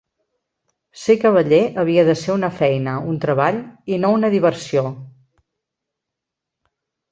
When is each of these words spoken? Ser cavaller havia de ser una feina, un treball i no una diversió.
Ser 1.01 1.15
cavaller 1.23 1.59
havia 1.83 2.05
de 2.07 2.15
ser 2.21 2.31
una 2.37 2.49
feina, 2.61 2.95
un 3.13 3.21
treball 3.27 3.61
i 3.95 4.01
no 4.07 4.13
una 4.19 4.33
diversió. 4.37 4.87